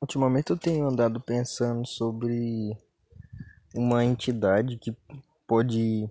Ultimamente 0.00 0.50
eu 0.50 0.56
tenho 0.56 0.86
andado 0.86 1.20
pensando 1.20 1.86
sobre 1.86 2.76
uma 3.74 4.04
entidade 4.04 4.76
que 4.76 4.96
pode 5.46 6.08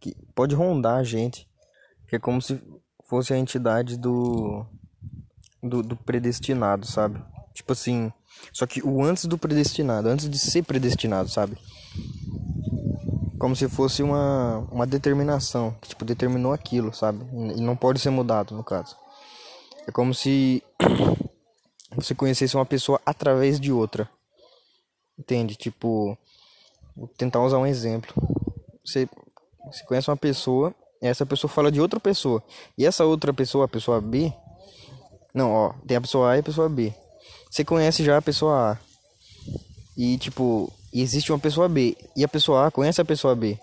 que 0.00 0.14
pode 0.34 0.54
rondar 0.54 0.98
a 0.98 1.04
gente, 1.04 1.48
que 2.08 2.16
é 2.16 2.18
como 2.18 2.40
se 2.40 2.60
fosse 3.04 3.34
a 3.34 3.38
entidade 3.38 3.96
do 3.96 4.64
do, 5.62 5.82
do 5.82 5.96
predestinado, 5.96 6.86
sabe? 6.86 7.22
Tipo 7.52 7.72
assim, 7.72 8.12
só 8.52 8.66
que 8.66 8.82
o 8.82 9.02
antes 9.02 9.26
do 9.26 9.36
predestinado, 9.36 10.08
antes 10.08 10.28
de 10.28 10.38
ser 10.38 10.62
predestinado, 10.62 11.28
sabe? 11.28 11.56
Como 13.38 13.54
se 13.54 13.68
fosse 13.68 14.02
uma, 14.02 14.58
uma 14.70 14.86
determinação, 14.86 15.76
que 15.80 15.88
tipo 15.88 16.04
determinou 16.04 16.52
aquilo, 16.52 16.94
sabe? 16.94 17.24
E 17.56 17.60
não 17.60 17.76
pode 17.76 17.98
ser 17.98 18.10
mudado, 18.10 18.54
no 18.54 18.64
caso. 18.64 18.96
É 19.86 19.92
como 19.92 20.14
se 20.14 20.62
você 21.96 22.14
conhecesse 22.14 22.54
uma 22.54 22.66
pessoa 22.66 23.00
através 23.04 23.58
de 23.58 23.72
outra. 23.72 24.08
Entende? 25.18 25.56
Tipo, 25.56 26.16
vou 26.94 27.08
tentar 27.08 27.42
usar 27.42 27.58
um 27.58 27.66
exemplo. 27.66 28.14
Você, 28.84 29.08
você 29.66 29.84
conhece 29.84 30.10
uma 30.10 30.16
pessoa, 30.16 30.74
essa 31.00 31.24
pessoa 31.24 31.50
fala 31.50 31.72
de 31.72 31.80
outra 31.80 31.98
pessoa. 31.98 32.42
E 32.76 32.84
essa 32.84 33.04
outra 33.04 33.32
pessoa, 33.32 33.64
a 33.64 33.68
pessoa 33.68 34.00
B. 34.00 34.32
Não, 35.34 35.52
ó, 35.52 35.72
tem 35.86 35.96
a 35.96 36.00
pessoa 36.00 36.32
A 36.32 36.36
e 36.36 36.40
a 36.40 36.42
pessoa 36.42 36.68
B. 36.68 36.94
Você 37.50 37.64
conhece 37.64 38.04
já 38.04 38.18
a 38.18 38.22
pessoa 38.22 38.72
A. 38.72 38.78
E 39.96 40.18
tipo, 40.18 40.70
existe 40.92 41.32
uma 41.32 41.38
pessoa 41.38 41.68
B. 41.68 41.96
E 42.14 42.22
a 42.22 42.28
pessoa 42.28 42.66
A 42.66 42.70
conhece 42.70 43.00
a 43.00 43.04
pessoa 43.04 43.34
B. 43.34 43.58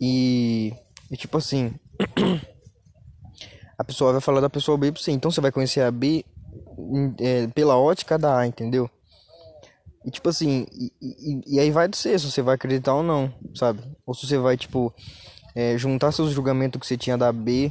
E, 0.00 0.72
e 1.10 1.16
tipo 1.16 1.38
assim. 1.38 1.74
a 3.78 3.84
pessoa 3.84 4.12
vai 4.12 4.20
falar 4.20 4.40
da 4.40 4.50
pessoa 4.50 4.76
B 4.76 4.92
pra 4.92 5.00
você. 5.00 5.10
Então 5.10 5.30
você 5.30 5.40
vai 5.40 5.50
conhecer 5.50 5.80
a 5.80 5.90
B 5.90 6.24
é, 7.20 7.46
pela 7.48 7.76
ótica 7.76 8.18
da 8.18 8.38
A, 8.38 8.46
entendeu? 8.46 8.90
E 10.04 10.10
tipo 10.10 10.28
assim, 10.28 10.66
e, 10.72 10.92
e, 11.00 11.40
e, 11.54 11.60
aí 11.60 11.70
vai 11.70 11.86
do 11.86 11.96
ser 11.96 12.18
se 12.18 12.30
você 12.30 12.42
vai 12.42 12.56
acreditar 12.56 12.94
ou 12.94 13.02
não, 13.02 13.32
sabe? 13.54 13.80
Ou 14.04 14.14
se 14.14 14.26
você 14.26 14.36
vai, 14.36 14.56
tipo, 14.56 14.92
é, 15.54 15.78
juntar 15.78 16.10
seus 16.12 16.32
julgamentos 16.32 16.80
que 16.80 16.86
você 16.86 16.96
tinha 16.96 17.16
da 17.16 17.32
B 17.32 17.70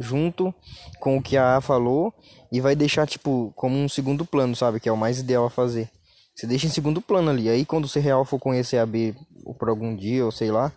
junto 0.00 0.54
com 1.00 1.18
o 1.18 1.22
que 1.22 1.36
a 1.36 1.56
A 1.56 1.60
falou 1.60 2.14
e 2.50 2.60
vai 2.60 2.74
deixar, 2.74 3.06
tipo, 3.06 3.52
como 3.54 3.76
um 3.76 3.88
segundo 3.88 4.24
plano, 4.24 4.56
sabe? 4.56 4.80
Que 4.80 4.88
é 4.88 4.92
o 4.92 4.96
mais 4.96 5.18
ideal 5.18 5.44
a 5.44 5.50
fazer. 5.50 5.90
Você 6.34 6.46
deixa 6.46 6.66
em 6.66 6.70
segundo 6.70 7.02
plano 7.02 7.30
ali. 7.30 7.48
Aí 7.48 7.64
quando 7.64 7.88
você 7.88 8.00
real 8.00 8.24
for 8.24 8.38
conhecer 8.38 8.78
a 8.78 8.86
B 8.86 9.14
por 9.58 9.68
algum 9.68 9.94
dia, 9.94 10.24
ou 10.24 10.30
sei 10.30 10.50
lá, 10.50 10.72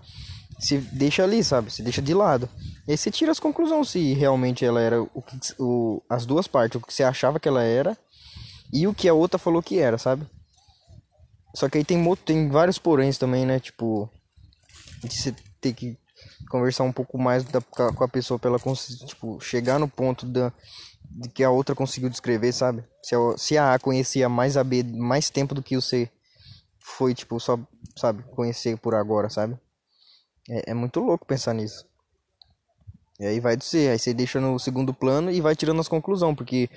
você 0.62 0.78
deixa 0.78 1.24
ali, 1.24 1.44
sabe? 1.44 1.72
Você 1.72 1.82
deixa 1.82 2.02
de 2.02 2.14
lado. 2.14 2.48
E 2.88 2.92
aí 2.92 2.98
você 2.98 3.10
tira 3.10 3.32
as 3.32 3.40
conclusões 3.40 3.90
se 3.90 4.14
realmente 4.14 4.64
ela 4.64 4.80
era 4.80 5.02
o 5.02 5.22
que 5.22 5.38
o, 5.58 6.02
as 6.08 6.26
duas 6.26 6.48
partes, 6.48 6.80
o 6.80 6.86
que 6.86 6.94
você 6.94 7.04
achava 7.04 7.40
que 7.40 7.48
ela 7.48 7.64
era 7.64 7.98
e 8.72 8.88
o 8.88 8.94
que 8.94 9.10
a 9.10 9.14
outra 9.14 9.40
falou 9.40 9.62
que 9.64 9.80
era, 9.80 9.98
sabe? 9.98 10.26
Só 11.56 11.68
que 11.68 11.80
aí 11.80 11.84
tem, 11.84 12.16
tem 12.18 12.48
vários 12.48 12.78
poréns 12.78 13.18
também, 13.18 13.46
né? 13.46 13.60
Tipo, 13.60 14.08
de 15.04 15.18
você 15.18 15.36
ter 15.60 15.74
que 15.74 15.98
conversar 16.50 16.84
um 16.84 16.92
pouco 16.92 17.18
mais 17.18 17.44
da, 17.44 17.60
com 17.62 18.04
a 18.04 18.08
pessoa 18.08 18.38
pra 18.38 18.50
ela 18.50 18.60
tipo, 19.08 19.40
chegar 19.42 19.80
no 19.80 19.88
ponto 19.88 20.26
da, 20.28 20.54
de 21.10 21.28
que 21.30 21.44
a 21.44 21.50
outra 21.50 21.74
conseguiu 21.74 22.10
descrever, 22.10 22.52
sabe? 22.52 22.84
Se 23.02 23.16
a, 23.16 23.38
se 23.38 23.58
a 23.58 23.74
A 23.74 23.80
conhecia 23.80 24.30
mais 24.30 24.56
a 24.56 24.64
B 24.64 24.84
mais 24.84 25.30
tempo 25.30 25.56
do 25.56 25.64
que 25.64 25.76
o 25.76 25.82
C 25.82 26.10
foi, 26.80 27.16
tipo, 27.16 27.40
só, 27.40 27.60
sabe, 27.98 28.24
conhecer 28.36 28.78
por 28.78 28.94
agora, 28.94 29.30
sabe? 29.30 29.58
É, 30.50 30.72
é 30.72 30.74
muito 30.74 31.00
louco 31.00 31.26
pensar 31.26 31.54
nisso. 31.54 31.86
E 33.20 33.26
aí 33.26 33.40
vai 33.40 33.56
dizer, 33.56 33.92
aí 33.92 34.00
você 34.00 34.14
deixa 34.16 34.42
no 34.42 34.58
segundo 34.58 34.94
plano 34.94 35.30
e 35.30 35.40
vai 35.42 35.56
tirando 35.56 35.80
as 35.80 35.88
conclusões, 35.88 36.36
porque 36.36 36.68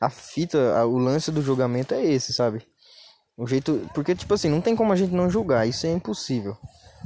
a 0.00 0.08
fita, 0.08 0.78
a, 0.78 0.86
o 0.86 0.96
lance 0.96 1.30
do 1.30 1.42
julgamento 1.42 1.92
é 1.92 2.02
esse, 2.02 2.32
sabe? 2.32 2.66
O 3.36 3.46
jeito, 3.46 3.86
porque 3.94 4.14
tipo 4.14 4.32
assim, 4.32 4.48
não 4.48 4.62
tem 4.62 4.74
como 4.74 4.94
a 4.94 4.96
gente 4.96 5.12
não 5.12 5.28
julgar, 5.28 5.68
isso 5.68 5.86
é 5.86 5.92
impossível. 5.92 6.56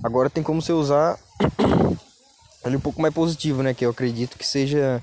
Agora 0.00 0.30
tem 0.30 0.44
como 0.44 0.62
você 0.62 0.72
usar 0.72 1.18
ele 2.64 2.76
um 2.76 2.80
pouco 2.80 3.02
mais 3.02 3.12
positivo, 3.12 3.64
né, 3.64 3.74
que 3.74 3.84
eu 3.84 3.90
acredito 3.90 4.38
que 4.38 4.46
seja 4.46 5.02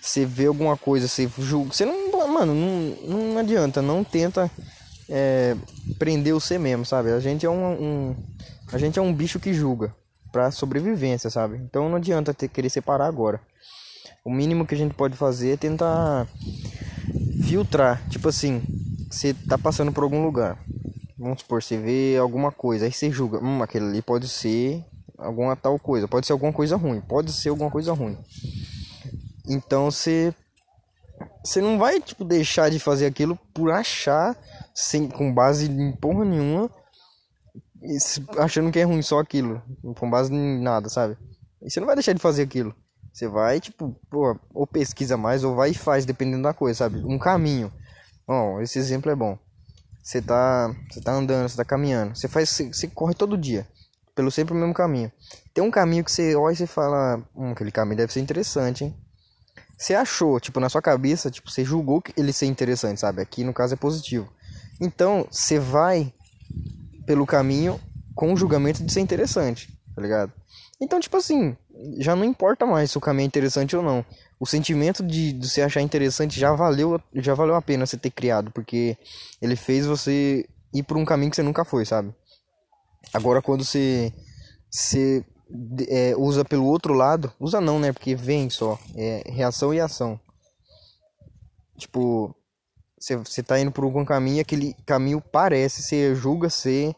você 0.00 0.24
vê 0.24 0.46
alguma 0.46 0.76
coisa, 0.76 1.08
você 1.08 1.28
julga, 1.38 1.72
você 1.72 1.84
não, 1.84 2.28
mano, 2.28 2.54
não, 2.54 3.32
não 3.32 3.38
adianta, 3.38 3.82
não 3.82 4.04
tenta 4.04 4.48
é, 5.08 5.56
prender 5.98 6.36
o 6.36 6.40
ser 6.40 6.60
mesmo, 6.60 6.86
sabe? 6.86 7.10
A 7.10 7.18
gente 7.18 7.44
é 7.44 7.50
um, 7.50 7.82
um 7.82 8.16
a 8.72 8.78
gente 8.78 8.96
é 8.96 9.02
um 9.02 9.12
bicho 9.12 9.40
que 9.40 9.52
julga 9.52 9.92
para 10.32 10.50
sobrevivência, 10.50 11.30
sabe? 11.30 11.56
Então 11.56 11.88
não 11.88 11.96
adianta 11.96 12.34
ter 12.34 12.48
querer 12.48 12.70
separar 12.70 13.06
agora. 13.06 13.40
O 14.24 14.30
mínimo 14.30 14.66
que 14.66 14.74
a 14.74 14.78
gente 14.78 14.94
pode 14.94 15.16
fazer 15.16 15.54
é 15.54 15.56
tentar 15.56 16.26
filtrar, 17.44 18.02
tipo 18.08 18.28
assim, 18.28 18.62
você 19.10 19.32
tá 19.32 19.56
passando 19.56 19.92
por 19.92 20.02
algum 20.02 20.22
lugar. 20.22 20.58
Vamos 21.18 21.40
supor, 21.40 21.62
você 21.62 21.76
vê 21.76 22.16
alguma 22.16 22.52
coisa, 22.52 22.84
aí 22.84 22.92
você 22.92 23.10
julga, 23.10 23.38
hum, 23.42 23.62
aquele 23.62 23.86
ali 23.86 24.02
pode 24.02 24.28
ser 24.28 24.84
alguma 25.16 25.56
tal 25.56 25.78
coisa, 25.78 26.06
pode 26.06 26.26
ser 26.26 26.32
alguma 26.32 26.52
coisa 26.52 26.76
ruim, 26.76 27.00
pode 27.00 27.32
ser 27.32 27.48
alguma 27.48 27.70
coisa 27.70 27.92
ruim. 27.92 28.16
Então 29.48 29.90
você 29.90 30.32
você 31.42 31.60
não 31.60 31.78
vai 31.78 32.00
tipo 32.00 32.24
deixar 32.24 32.70
de 32.70 32.78
fazer 32.78 33.06
aquilo 33.06 33.36
por 33.54 33.70
achar 33.70 34.36
sem 34.74 35.08
com 35.08 35.32
base 35.32 35.70
em 35.70 35.92
porra 35.92 36.24
nenhuma 36.24 36.70
achando 38.38 38.70
que 38.70 38.78
é 38.78 38.84
ruim 38.84 39.02
só 39.02 39.18
aquilo, 39.18 39.62
com 39.96 40.10
base 40.10 40.32
em 40.32 40.60
nada, 40.60 40.88
sabe? 40.88 41.16
E 41.62 41.70
você 41.70 41.80
não 41.80 41.86
vai 41.86 41.96
deixar 41.96 42.12
de 42.12 42.20
fazer 42.20 42.42
aquilo. 42.42 42.74
Você 43.12 43.26
vai, 43.26 43.60
tipo, 43.60 43.96
pô, 44.10 44.38
ou 44.54 44.66
pesquisa 44.66 45.16
mais, 45.16 45.42
ou 45.42 45.56
vai 45.56 45.70
e 45.70 45.74
faz, 45.74 46.04
dependendo 46.04 46.42
da 46.42 46.54
coisa, 46.54 46.78
sabe? 46.78 46.98
Um 47.04 47.18
caminho. 47.18 47.72
Ó, 48.26 48.60
esse 48.60 48.78
exemplo 48.78 49.10
é 49.10 49.14
bom. 49.14 49.38
Você 50.02 50.22
tá, 50.22 50.74
você 50.90 51.00
tá 51.00 51.12
andando, 51.12 51.48
você 51.48 51.56
tá 51.56 51.64
caminhando. 51.64 52.16
Você 52.16 52.28
faz, 52.28 52.48
você, 52.50 52.72
você 52.72 52.86
corre 52.86 53.14
todo 53.14 53.36
dia, 53.36 53.66
pelo 54.14 54.30
sempre 54.30 54.54
o 54.54 54.56
mesmo 54.56 54.72
caminho. 54.72 55.10
Tem 55.52 55.64
um 55.64 55.70
caminho 55.70 56.04
que 56.04 56.12
você 56.12 56.34
olha 56.36 56.52
e 56.52 56.56
você 56.56 56.66
fala, 56.66 57.22
hum, 57.34 57.50
aquele 57.50 57.72
caminho 57.72 57.96
deve 57.96 58.12
ser 58.12 58.20
interessante, 58.20 58.84
hein? 58.84 58.96
Você 59.76 59.94
achou, 59.94 60.40
tipo, 60.40 60.60
na 60.60 60.68
sua 60.68 60.82
cabeça, 60.82 61.30
tipo, 61.30 61.50
você 61.50 61.64
julgou 61.64 62.02
que 62.02 62.12
ele 62.16 62.32
ser 62.32 62.46
interessante, 62.46 63.00
sabe? 63.00 63.22
Aqui 63.22 63.44
no 63.44 63.54
caso 63.54 63.74
é 63.74 63.76
positivo. 63.76 64.32
Então, 64.80 65.26
você 65.30 65.58
vai 65.58 66.12
pelo 67.08 67.24
caminho 67.24 67.80
com 68.14 68.34
o 68.34 68.36
julgamento 68.36 68.84
de 68.84 68.92
ser 68.92 69.00
interessante, 69.00 69.72
tá 69.96 70.02
ligado? 70.02 70.30
Então, 70.78 71.00
tipo 71.00 71.16
assim, 71.16 71.56
já 71.96 72.14
não 72.14 72.22
importa 72.22 72.66
mais 72.66 72.90
se 72.90 72.98
o 72.98 73.00
caminho 73.00 73.24
é 73.24 73.26
interessante 73.26 73.74
ou 73.74 73.82
não. 73.82 74.04
O 74.38 74.44
sentimento 74.44 75.02
de, 75.02 75.32
de 75.32 75.48
você 75.48 75.62
achar 75.62 75.80
interessante 75.80 76.38
já 76.38 76.52
valeu, 76.52 77.00
já 77.14 77.32
valeu 77.32 77.54
a 77.54 77.62
pena 77.62 77.86
você 77.86 77.96
ter 77.96 78.10
criado, 78.10 78.50
porque 78.50 78.98
ele 79.40 79.56
fez 79.56 79.86
você 79.86 80.46
ir 80.74 80.82
por 80.82 80.98
um 80.98 81.04
caminho 81.06 81.30
que 81.30 81.36
você 81.36 81.42
nunca 81.42 81.64
foi, 81.64 81.86
sabe? 81.86 82.14
Agora, 83.14 83.40
quando 83.40 83.64
você, 83.64 84.12
você 84.70 85.24
é, 85.88 86.14
usa 86.14 86.44
pelo 86.44 86.66
outro 86.66 86.92
lado, 86.92 87.32
usa 87.40 87.58
não, 87.58 87.80
né? 87.80 87.90
Porque 87.90 88.14
vem 88.14 88.50
só, 88.50 88.78
é 88.94 89.22
reação 89.30 89.72
e 89.72 89.80
ação. 89.80 90.20
Tipo, 91.78 92.36
você, 92.98 93.16
você 93.16 93.42
tá 93.42 93.58
indo 93.58 93.70
por 93.70 93.84
algum 93.84 94.04
caminho, 94.04 94.40
aquele 94.40 94.74
caminho 94.84 95.20
parece, 95.20 95.82
você 95.82 96.14
julga 96.14 96.50
ser, 96.50 96.94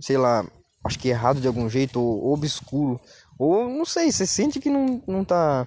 sei 0.00 0.16
lá, 0.16 0.44
acho 0.84 0.98
que 0.98 1.08
errado 1.08 1.40
de 1.40 1.46
algum 1.46 1.68
jeito, 1.68 2.00
ou 2.00 2.32
obscuro, 2.32 3.00
ou 3.38 3.68
não 3.68 3.84
sei, 3.84 4.10
você 4.10 4.26
sente 4.26 4.60
que 4.60 4.70
não, 4.70 5.02
não 5.06 5.24
tá, 5.24 5.66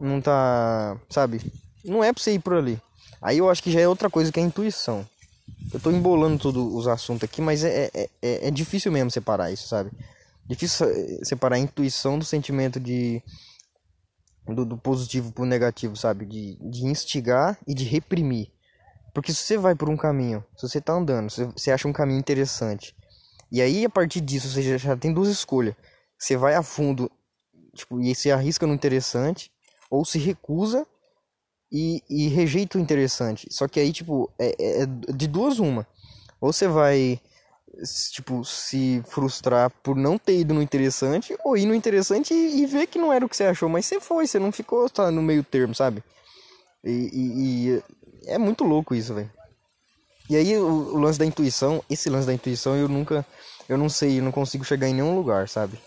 não 0.00 0.20
tá, 0.20 0.96
sabe, 1.10 1.40
não 1.84 2.02
é 2.02 2.12
pra 2.12 2.22
você 2.22 2.32
ir 2.32 2.38
por 2.38 2.54
ali. 2.54 2.80
Aí 3.20 3.38
eu 3.38 3.48
acho 3.48 3.62
que 3.62 3.70
já 3.70 3.80
é 3.80 3.88
outra 3.88 4.10
coisa 4.10 4.30
que 4.30 4.38
é 4.38 4.42
a 4.42 4.46
intuição. 4.46 5.06
Eu 5.72 5.80
tô 5.80 5.90
embolando 5.90 6.38
todos 6.38 6.74
os 6.74 6.86
assuntos 6.86 7.24
aqui, 7.24 7.40
mas 7.40 7.64
é, 7.64 7.90
é, 7.94 8.10
é, 8.22 8.48
é 8.48 8.50
difícil 8.50 8.92
mesmo 8.92 9.10
separar 9.10 9.50
isso, 9.50 9.66
sabe? 9.66 9.90
Difícil 10.46 10.86
separar 11.24 11.56
a 11.56 11.58
intuição 11.58 12.18
do 12.18 12.24
sentimento 12.24 12.78
de 12.78 13.22
do, 14.46 14.64
do 14.64 14.76
positivo 14.76 15.32
pro 15.32 15.46
negativo, 15.46 15.96
sabe? 15.96 16.26
De, 16.26 16.56
de 16.60 16.84
instigar 16.84 17.58
e 17.66 17.74
de 17.74 17.84
reprimir. 17.84 18.50
Porque 19.14 19.32
se 19.32 19.44
você 19.44 19.56
vai 19.56 19.76
por 19.76 19.88
um 19.88 19.96
caminho, 19.96 20.44
se 20.56 20.68
você 20.68 20.80
tá 20.80 20.92
andando, 20.92 21.30
se 21.30 21.44
você 21.44 21.70
acha 21.70 21.86
um 21.86 21.92
caminho 21.92 22.18
interessante, 22.18 22.94
e 23.50 23.62
aí 23.62 23.84
a 23.84 23.88
partir 23.88 24.20
disso 24.20 24.48
você 24.48 24.76
já, 24.76 24.96
tem 24.96 25.14
duas 25.14 25.28
escolhas. 25.28 25.76
Você 26.18 26.36
vai 26.36 26.56
a 26.56 26.62
fundo, 26.62 27.08
tipo, 27.74 28.00
e 28.00 28.12
se 28.12 28.32
arrisca 28.32 28.66
no 28.66 28.74
interessante, 28.74 29.52
ou 29.88 30.04
se 30.04 30.18
recusa 30.18 30.84
e, 31.70 32.02
e 32.10 32.26
rejeita 32.28 32.76
o 32.76 32.80
interessante. 32.80 33.46
Só 33.52 33.68
que 33.68 33.78
aí, 33.78 33.92
tipo, 33.92 34.28
é, 34.36 34.54
é, 34.58 34.82
é 34.82 34.86
de 34.86 35.28
duas 35.28 35.60
uma. 35.60 35.86
Ou 36.40 36.52
você 36.52 36.66
vai, 36.66 37.20
tipo, 38.10 38.44
se 38.44 39.00
frustrar 39.06 39.70
por 39.70 39.94
não 39.94 40.18
ter 40.18 40.40
ido 40.40 40.52
no 40.52 40.60
interessante, 40.60 41.36
ou 41.44 41.56
ir 41.56 41.66
no 41.66 41.74
interessante 41.74 42.34
e, 42.34 42.62
e 42.62 42.66
ver 42.66 42.88
que 42.88 42.98
não 42.98 43.12
era 43.12 43.24
o 43.24 43.28
que 43.28 43.36
você 43.36 43.44
achou, 43.44 43.68
mas 43.68 43.86
você 43.86 44.00
foi, 44.00 44.26
você 44.26 44.40
não 44.40 44.50
ficou 44.50 44.90
tá, 44.90 45.12
no 45.12 45.22
meio 45.22 45.44
termo, 45.44 45.74
sabe? 45.74 46.02
E, 46.82 46.90
e, 46.90 47.68
e 47.76 47.82
é 48.26 48.38
muito 48.38 48.64
louco 48.64 48.94
isso, 48.94 49.14
velho. 49.14 49.30
E 50.28 50.36
aí 50.36 50.56
o, 50.56 50.94
o, 50.94 50.98
lance 50.98 51.18
da 51.18 51.26
intuição, 51.26 51.82
esse 51.88 52.08
lance 52.08 52.26
da 52.26 52.32
intuição 52.32 52.74
eu 52.76 52.88
nunca, 52.88 53.26
eu 53.68 53.76
não 53.76 53.88
sei, 53.88 54.18
eu 54.18 54.22
não 54.22 54.32
consigo 54.32 54.64
chegar 54.64 54.88
em 54.88 54.94
nenhum 54.94 55.14
lugar, 55.14 55.48
sabe? 55.48 55.78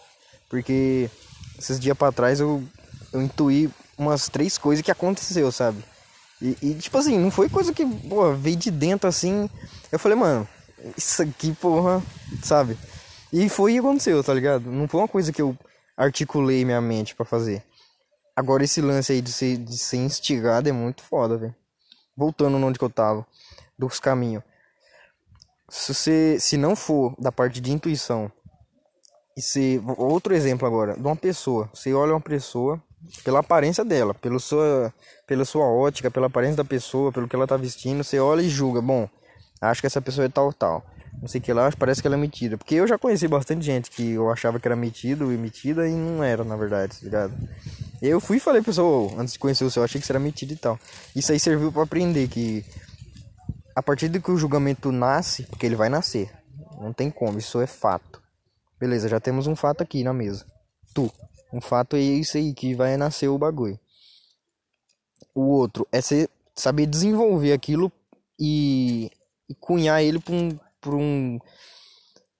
Porque 0.49 1.09
esses 1.57 1.79
dias 1.79 1.97
para 1.97 2.11
trás 2.11 2.39
eu, 2.39 2.63
eu 3.11 3.21
intuí 3.21 3.69
umas 3.97 4.29
três 4.29 4.57
coisas 4.57 4.83
que 4.85 4.91
aconteceu, 4.91 5.51
sabe? 5.51 5.83
E, 6.39 6.55
e, 6.61 6.75
tipo 6.75 6.95
assim, 6.97 7.17
não 7.17 7.31
foi 7.31 7.49
coisa 7.49 7.73
que, 7.73 7.83
pô, 7.83 8.31
veio 8.33 8.55
de 8.55 8.69
dentro 8.69 9.09
assim. 9.09 9.49
Eu 9.91 9.97
falei, 9.97 10.15
mano, 10.15 10.47
isso 10.95 11.21
aqui, 11.23 11.51
porra, 11.53 12.01
sabe? 12.43 12.77
E 13.33 13.49
foi 13.49 13.73
e 13.73 13.79
aconteceu, 13.79 14.23
tá 14.23 14.33
ligado? 14.33 14.71
Não 14.71 14.87
foi 14.87 15.01
uma 15.01 15.07
coisa 15.07 15.31
que 15.33 15.41
eu 15.41 15.57
articulei 15.97 16.63
minha 16.63 16.79
mente 16.79 17.15
para 17.15 17.25
fazer. 17.25 17.63
Agora 18.35 18.63
esse 18.63 18.81
lance 18.81 19.11
aí 19.11 19.21
de 19.21 19.31
ser, 19.31 19.57
de 19.57 19.77
ser 19.77 19.97
instigado 19.97 20.69
é 20.69 20.71
muito 20.71 21.01
foda, 21.01 21.37
velho. 21.37 21.55
Voltando 22.17 22.57
onde 22.57 22.79
que 22.79 22.83
eu 22.83 22.89
tava, 22.89 23.25
dos 23.77 23.99
caminhos. 23.99 24.43
Se 25.69 25.93
você, 25.93 26.37
se 26.39 26.57
não 26.57 26.75
for 26.75 27.13
da 27.19 27.31
parte 27.31 27.61
de 27.61 27.71
intuição, 27.71 28.31
e 29.37 29.41
se 29.41 29.79
outro 29.97 30.33
exemplo 30.33 30.67
agora, 30.67 30.95
de 30.95 31.01
uma 31.01 31.15
pessoa, 31.15 31.69
você 31.71 31.93
olha 31.93 32.13
uma 32.13 32.21
pessoa 32.21 32.81
pela 33.23 33.39
aparência 33.39 33.85
dela, 33.85 34.15
pelo 34.15 34.39
sua, 34.39 34.91
pela 35.27 35.45
sua 35.45 35.65
ótica, 35.65 36.09
pela 36.09 36.25
aparência 36.25 36.57
da 36.57 36.65
pessoa, 36.65 37.11
pelo 37.11 37.27
que 37.27 37.35
ela 37.35 37.45
tá 37.45 37.55
vestindo, 37.55 38.03
você 38.03 38.19
olha 38.19 38.41
e 38.41 38.49
julga, 38.49 38.81
bom, 38.81 39.07
acho 39.61 39.81
que 39.81 39.85
essa 39.85 40.01
pessoa 40.01 40.25
é 40.25 40.29
tal 40.29 40.51
tal. 40.51 40.83
Não 41.21 41.27
sei 41.27 41.41
que 41.41 41.51
lá, 41.51 41.71
parece 41.77 42.01
que 42.01 42.07
ela 42.07 42.15
é 42.15 42.19
metida. 42.19 42.57
Porque 42.57 42.75
eu 42.75 42.87
já 42.87 42.97
conheci 42.97 43.27
bastante 43.27 43.65
gente 43.65 43.89
que 43.89 44.11
eu 44.11 44.31
achava 44.31 44.59
que 44.59 44.67
era 44.67 44.75
metido 44.75 45.31
e 45.31 45.37
metida 45.37 45.87
e 45.87 45.93
não 45.93 46.23
era, 46.23 46.43
na 46.43 46.55
verdade, 46.55 46.97
tá 46.97 47.03
ligado? 47.03 47.33
Eu 48.01 48.19
fui 48.19 48.37
e 48.37 48.39
falei 48.39 48.61
pra 48.61 48.71
pessoa, 48.71 49.19
antes 49.19 49.33
de 49.33 49.39
conhecer 49.39 49.63
o 49.63 49.71
seu, 49.71 49.81
eu 49.81 49.85
achei 49.85 49.99
que 49.99 50.05
você 50.05 50.11
era 50.13 50.19
metido 50.19 50.53
e 50.53 50.57
tal. 50.57 50.79
Isso 51.15 51.31
aí 51.31 51.39
serviu 51.39 51.71
para 51.71 51.83
aprender 51.83 52.27
que 52.27 52.63
a 53.75 53.81
partir 53.81 54.07
do 54.09 54.21
que 54.21 54.31
o 54.31 54.37
julgamento 54.37 54.91
nasce, 54.91 55.43
porque 55.43 55.65
ele 55.65 55.75
vai 55.75 55.89
nascer. 55.89 56.31
Não 56.79 56.93
tem 56.93 57.09
como, 57.09 57.37
isso 57.37 57.59
é 57.59 57.67
fato. 57.67 58.21
Beleza, 58.79 59.09
já 59.09 59.19
temos 59.19 59.47
um 59.47 59.55
fato 59.55 59.81
aqui 59.81 60.03
na 60.03 60.13
mesa. 60.13 60.45
Tu. 60.93 61.11
Um 61.51 61.61
fato 61.61 61.95
é 61.95 61.99
isso 61.99 62.37
aí 62.37 62.53
que 62.53 62.75
vai 62.75 62.97
nascer 62.97 63.27
o 63.27 63.37
bagulho. 63.37 63.79
O 65.33 65.41
outro 65.41 65.87
é 65.91 66.01
você 66.01 66.29
saber 66.55 66.85
desenvolver 66.85 67.53
aquilo 67.53 67.91
e, 68.39 69.11
e 69.49 69.55
cunhar 69.55 70.03
ele 70.03 70.19
pra 70.19 70.33
um, 70.33 70.59
pra 70.81 70.95
um, 70.95 71.39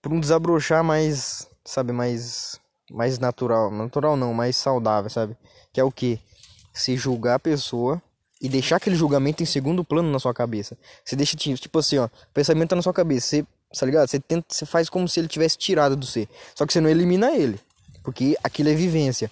pra 0.01 0.13
um 0.13 0.19
desabrochar 0.19 0.83
mais, 0.83 1.47
sabe, 1.63 1.91
mais, 1.91 2.59
mais 2.91 3.19
natural. 3.19 3.71
Natural 3.71 4.15
não, 4.15 4.33
mais 4.33 4.55
saudável, 4.55 5.09
sabe? 5.09 5.35
Que 5.73 5.79
é 5.79 5.83
o 5.83 5.91
que? 5.91 6.19
Se 6.73 6.95
julgar 6.95 7.35
a 7.35 7.39
pessoa 7.39 8.01
e 8.41 8.47
deixar 8.47 8.77
aquele 8.77 8.95
julgamento 8.95 9.41
em 9.41 9.45
segundo 9.45 9.83
plano 9.83 10.11
na 10.11 10.19
sua 10.19 10.33
cabeça. 10.33 10.77
Você 11.03 11.15
deixa, 11.15 11.35
tipo 11.35 11.79
assim, 11.79 11.97
ó, 11.97 12.05
o 12.05 12.09
pensamento 12.33 12.69
tá 12.69 12.75
na 12.75 12.81
sua 12.81 12.93
cabeça, 12.93 13.27
você, 13.27 13.45
tá 13.79 13.85
ligado? 13.85 14.07
Você 14.07 14.19
tenta, 14.19 14.45
você 14.49 14.65
faz 14.65 14.89
como 14.89 15.07
se 15.07 15.19
ele 15.19 15.27
tivesse 15.27 15.57
tirado 15.57 15.95
do 15.95 16.05
ser. 16.05 16.29
Só 16.55 16.65
que 16.65 16.73
você 16.73 16.79
não 16.79 16.89
elimina 16.89 17.31
ele. 17.31 17.59
Porque 18.03 18.37
aquilo 18.43 18.69
é 18.69 18.73
vivência. 18.73 19.29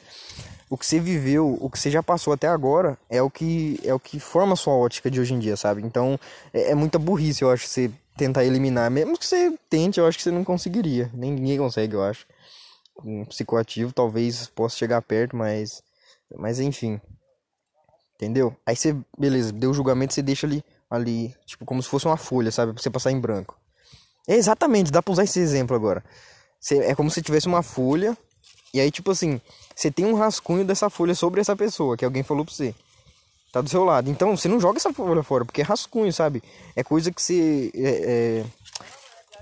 O 0.69 0.77
que 0.77 0.85
você 0.85 0.99
viveu, 0.99 1.57
o 1.61 1.69
que 1.69 1.77
você 1.77 1.91
já 1.91 2.01
passou 2.01 2.33
até 2.33 2.47
agora, 2.47 2.97
é 3.09 3.21
o 3.21 3.29
que 3.29 3.79
é 3.83 3.93
o 3.93 3.99
que 3.99 4.19
forma 4.19 4.53
a 4.53 4.55
sua 4.55 4.73
ótica 4.73 5.11
de 5.11 5.19
hoje 5.19 5.33
em 5.33 5.39
dia, 5.39 5.55
sabe? 5.55 5.83
Então 5.83 6.19
é, 6.51 6.71
é 6.71 6.75
muita 6.75 6.97
burrice, 6.97 7.43
eu 7.43 7.51
acho, 7.51 7.67
você 7.67 7.91
tentar 8.17 8.43
eliminar. 8.43 8.89
Mesmo 8.89 9.17
que 9.17 9.25
você 9.25 9.53
tente, 9.69 9.99
eu 9.99 10.07
acho 10.07 10.17
que 10.17 10.23
você 10.23 10.31
não 10.31 10.43
conseguiria. 10.43 11.09
Ninguém 11.13 11.57
consegue, 11.57 11.93
eu 11.95 12.03
acho. 12.03 12.25
Um 13.03 13.25
psicoativo 13.25 13.92
talvez 13.94 14.47
possa 14.47 14.77
chegar 14.77 15.01
perto, 15.01 15.36
mas. 15.36 15.83
Mas 16.38 16.59
enfim. 16.59 17.00
Entendeu? 18.15 18.56
Aí 18.65 18.75
você, 18.75 18.95
beleza, 19.18 19.51
deu 19.51 19.71
o 19.71 19.74
julgamento, 19.74 20.13
você 20.13 20.21
deixa 20.21 20.47
ali, 20.47 20.63
ali, 20.89 21.36
tipo, 21.45 21.65
como 21.65 21.83
se 21.83 21.89
fosse 21.89 22.06
uma 22.06 22.15
folha, 22.15 22.50
sabe? 22.50 22.74
Pra 22.74 22.81
você 22.81 22.89
passar 22.89 23.12
em 23.12 23.19
branco. 23.19 23.59
É 24.27 24.36
exatamente, 24.36 24.92
dá 24.92 25.03
pra 25.03 25.12
usar 25.12 25.25
esse 25.25 25.39
exemplo 25.39 25.75
agora. 25.75 26.03
É 26.71 26.95
como 26.95 27.12
se 27.12 27.21
tivesse 27.21 27.47
uma 27.47 27.62
folha 27.62 28.18
e 28.75 28.80
aí, 28.81 28.92
tipo 28.92 29.09
assim, 29.12 29.39
você 29.74 29.89
tem 29.89 30.06
um 30.06 30.15
rascunho 30.15 30.65
dessa 30.65 30.89
folha 30.89 31.15
sobre 31.15 31.39
essa 31.39 31.56
pessoa, 31.56 31.95
que 31.95 32.03
alguém 32.03 32.24
falou 32.24 32.44
pra 32.44 32.53
você. 32.53 32.75
Tá 33.50 33.62
do 33.62 33.69
seu 33.69 33.86
lado. 33.86 34.09
Então, 34.09 34.36
você 34.36 34.50
não 34.50 34.59
joga 34.59 34.77
essa 34.77 34.91
folha 34.91 35.24
fora, 35.24 35.45
porque 35.45 35.62
é 35.62 35.63
rascunho, 35.63 36.12
sabe? 36.12 36.44
É 36.75 36.83
coisa 36.83 37.09
que 37.09 37.21
você. 37.21 37.71
É, 37.74 38.44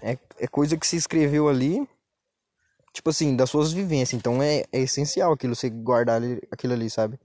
é, 0.03 0.11
é, 0.11 0.17
é 0.41 0.47
coisa 0.47 0.77
que 0.77 0.85
se 0.85 0.97
escreveu 0.97 1.49
ali, 1.49 1.81
tipo 2.93 3.09
assim, 3.09 3.35
das 3.35 3.49
suas 3.49 3.73
vivências. 3.73 4.17
Então, 4.17 4.41
é, 4.41 4.63
é 4.71 4.79
essencial 4.79 5.33
aquilo, 5.33 5.55
você 5.55 5.69
guardar 5.69 6.21
aquilo 6.51 6.73
ali, 6.73 6.89
sabe? 6.89 7.19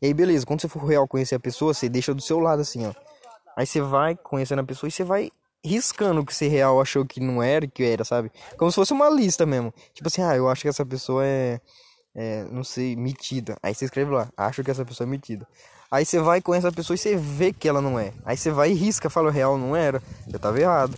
E 0.00 0.06
aí, 0.06 0.14
beleza, 0.14 0.46
quando 0.46 0.60
você 0.60 0.68
for 0.68 0.84
real 0.84 1.06
conhecer 1.08 1.34
a 1.34 1.40
pessoa, 1.40 1.74
você 1.74 1.88
deixa 1.88 2.14
do 2.14 2.22
seu 2.22 2.38
lado, 2.38 2.62
assim, 2.62 2.86
ó. 2.86 2.94
Aí 3.56 3.66
você 3.66 3.80
vai 3.80 4.14
conhecendo 4.14 4.60
a 4.60 4.64
pessoa 4.64 4.88
e 4.88 4.92
você 4.92 5.02
vai 5.02 5.32
riscando 5.64 6.20
o 6.20 6.24
que 6.24 6.34
ser 6.34 6.46
real 6.48 6.80
achou 6.80 7.04
que 7.04 7.20
não 7.20 7.42
era 7.42 7.66
que 7.66 7.82
era, 7.82 8.04
sabe? 8.04 8.30
Como 8.56 8.70
se 8.70 8.76
fosse 8.76 8.92
uma 8.92 9.10
lista 9.10 9.44
mesmo. 9.44 9.74
Tipo 9.92 10.08
assim, 10.08 10.22
ah, 10.22 10.36
eu 10.36 10.48
acho 10.48 10.62
que 10.62 10.68
essa 10.68 10.86
pessoa 10.86 11.26
é, 11.26 11.60
é 12.14 12.44
não 12.44 12.62
sei, 12.62 12.94
metida. 12.94 13.56
Aí 13.60 13.74
você 13.74 13.86
escreve 13.86 14.12
lá, 14.12 14.30
acho 14.36 14.62
que 14.62 14.70
essa 14.70 14.84
pessoa 14.84 15.06
é 15.06 15.10
metida. 15.10 15.46
Aí 15.90 16.04
você 16.04 16.20
vai 16.20 16.40
com 16.40 16.54
essa 16.54 16.70
pessoa 16.70 16.94
e 16.94 16.98
você 16.98 17.16
vê 17.16 17.52
que 17.52 17.68
ela 17.68 17.80
não 17.80 17.98
é. 17.98 18.12
Aí 18.24 18.36
você 18.36 18.50
vai 18.50 18.70
e 18.70 18.74
risca, 18.74 19.10
fala 19.10 19.30
real 19.30 19.58
não 19.58 19.74
era, 19.74 20.02
eu 20.32 20.38
tava 20.38 20.60
errado. 20.60 20.96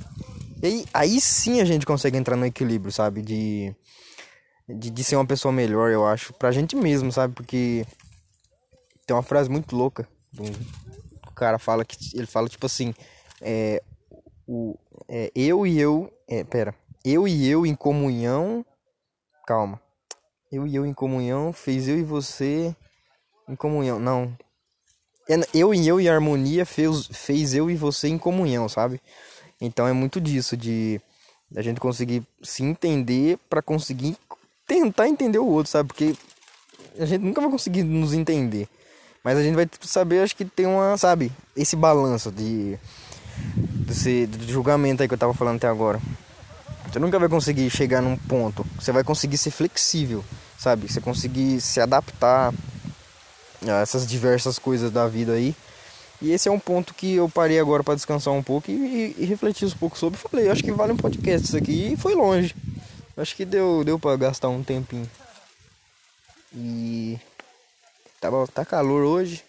E 0.63 0.67
aí, 0.67 0.85
aí 0.93 1.21
sim 1.21 1.61
a 1.61 1.65
gente 1.65 1.87
consegue 1.87 2.19
entrar 2.19 2.37
no 2.37 2.45
equilíbrio, 2.45 2.93
sabe? 2.93 3.23
De, 3.23 3.75
de, 4.75 4.91
de 4.91 5.05
ser 5.05 5.17
uma 5.17 5.27
pessoa 5.27 5.53
melhor, 5.53 5.91
eu 5.91 6.07
acho. 6.07 6.33
Pra 6.35 6.53
gente 6.53 6.77
mesmo, 6.77 7.11
sabe? 7.13 7.35
Porque 7.35 7.87
tem 9.07 9.17
uma 9.17 9.23
frase 9.23 9.51
muito 9.51 9.75
louca. 9.77 10.09
O 11.27 11.33
cara 11.35 11.59
fala 11.59 11.85
que 11.85 11.97
ele 12.17 12.27
fala 12.27 12.49
tipo 12.49 12.67
assim, 12.67 12.95
é, 13.41 13.83
o 14.47 14.77
é, 15.09 15.33
eu 15.35 15.67
e 15.67 15.81
eu, 15.81 16.13
é, 16.29 16.45
pera, 16.45 16.75
eu 17.05 17.27
e 17.27 17.49
eu 17.49 17.67
em 17.67 17.75
comunhão, 17.75 18.65
calma, 19.47 19.81
eu 20.53 20.67
e 20.67 20.75
eu 20.75 20.87
em 20.87 20.95
comunhão 20.95 21.53
fez 21.53 21.89
eu 21.89 21.99
e 21.99 22.03
você 22.03 22.75
em 23.49 23.57
comunhão, 23.57 23.99
não, 23.99 24.37
é, 25.29 25.35
eu 25.55 25.75
e 25.75 25.87
eu 25.89 26.01
em 26.01 26.09
harmonia 26.09 26.65
fez, 26.65 27.07
fez 27.07 27.55
eu 27.55 27.71
e 27.71 27.77
você 27.77 28.09
em 28.09 28.19
comunhão, 28.19 28.69
sabe? 28.69 29.01
Então 29.61 29.87
é 29.87 29.93
muito 29.93 30.21
disso 30.21 30.57
de 30.57 31.01
a 31.57 31.63
gente 31.63 31.81
conseguir 31.81 32.23
se 32.43 32.63
entender 32.63 33.39
para 33.49 33.61
conseguir 33.61 34.17
tentar 34.71 35.09
entender 35.09 35.41
o 35.41 35.47
outro, 35.47 35.73
sabe? 35.73 35.89
Porque 35.89 36.15
a 36.97 37.05
gente 37.05 37.23
nunca 37.23 37.41
vai 37.41 37.51
conseguir 37.51 37.83
nos 37.83 38.15
entender. 38.15 38.69
Mas 39.25 39.37
a 39.37 39.43
gente 39.43 39.57
vai 39.57 39.69
saber, 39.81 40.23
acho 40.23 40.37
que 40.37 40.45
tem 40.45 40.65
uma, 40.65 40.97
sabe, 40.97 41.33
esse 41.57 41.75
balanço 41.75 42.31
de 42.31 42.79
desse 43.85 44.29
julgamento 44.47 45.03
aí 45.03 45.09
que 45.09 45.15
eu 45.15 45.19
tava 45.19 45.35
falando 45.35 45.57
até 45.57 45.67
agora. 45.67 46.01
Você 46.87 47.01
nunca 47.01 47.19
vai 47.19 47.29
conseguir 47.29 47.69
chegar 47.69 48.01
num 48.01 48.17
ponto. 48.17 48.65
Você 48.79 48.93
vai 48.93 49.03
conseguir 49.03 49.39
ser 49.39 49.51
flexível, 49.51 50.25
sabe? 50.57 50.91
Você 50.91 51.01
conseguir 51.01 51.61
se 51.61 51.81
adaptar 51.81 52.55
a 53.67 53.81
essas 53.81 54.07
diversas 54.07 54.57
coisas 54.57 54.93
da 54.93 55.09
vida 55.09 55.33
aí. 55.33 55.55
E 56.23 56.31
esse 56.31 56.49
é 56.49 56.53
um 56.53 56.61
ponto 56.61 56.95
que 56.95 57.17
eu 57.17 57.29
parei 57.29 57.59
agora 57.59 57.83
para 57.83 57.95
descansar 57.97 58.33
um 58.33 58.43
pouco 58.43 58.71
e, 58.71 59.17
e, 59.19 59.25
refletir 59.25 59.67
um 59.67 59.71
pouco 59.71 59.99
sobre. 59.99 60.19
Falei, 60.19 60.49
acho 60.49 60.63
que 60.63 60.71
vale 60.71 60.93
um 60.93 60.97
podcast 60.97 61.49
isso 61.49 61.57
aqui. 61.57 61.93
E 61.93 61.97
foi 61.97 62.15
longe. 62.15 62.55
Acho 63.21 63.37
que 63.37 63.45
deu, 63.45 63.85
deu 63.85 63.99
para 63.99 64.17
gastar 64.17 64.49
um 64.49 64.63
tempinho. 64.63 65.09
E 66.55 67.19
tá, 68.19 68.31
tá 68.47 68.65
calor 68.65 69.05
hoje. 69.05 69.45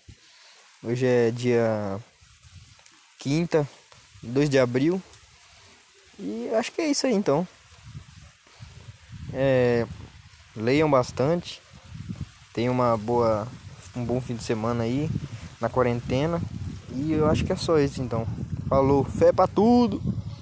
Hoje 0.84 1.06
é 1.06 1.32
dia 1.32 1.98
quinta, 3.18 3.66
2 4.22 4.50
de 4.50 4.60
abril. 4.60 5.02
E 6.20 6.50
acho 6.54 6.70
que 6.74 6.82
é 6.82 6.90
isso 6.90 7.08
aí 7.08 7.14
então. 7.14 7.48
É, 9.34 9.88
leiam 10.54 10.92
bastante. 10.92 11.62
Tenham 12.52 12.74
uma 12.74 12.98
boa, 12.98 13.48
um 13.96 14.04
bom 14.04 14.20
fim 14.20 14.36
de 14.36 14.44
semana 14.44 14.84
aí 14.84 15.10
na 15.62 15.70
quarentena. 15.70 16.42
E 16.94 17.14
eu 17.14 17.26
acho 17.30 17.46
que 17.46 17.54
é 17.54 17.56
só 17.56 17.80
isso 17.80 18.02
então. 18.02 18.28
Falou, 18.68 19.06
fé 19.06 19.32
pra 19.32 19.48
tudo! 19.48 20.21